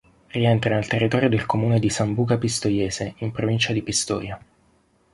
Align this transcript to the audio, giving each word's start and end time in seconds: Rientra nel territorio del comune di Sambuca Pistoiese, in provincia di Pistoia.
Rientra 0.29 0.73
nel 0.73 0.87
territorio 0.87 1.29
del 1.29 1.45
comune 1.45 1.77
di 1.77 1.91
Sambuca 1.91 2.39
Pistoiese, 2.39 3.13
in 3.17 3.29
provincia 3.31 3.71
di 3.71 3.83
Pistoia. 3.83 4.43